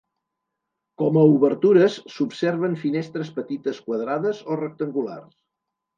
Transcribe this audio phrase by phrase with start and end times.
[1.01, 5.41] Com a obertures, s'observen finestres petites quadrades o rectangulars.